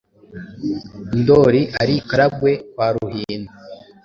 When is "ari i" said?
1.81-2.03